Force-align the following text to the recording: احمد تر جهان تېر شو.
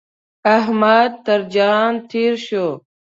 احمد 0.57 1.11
تر 1.25 1.39
جهان 1.53 1.93
تېر 2.11 2.33
شو. 2.45 2.67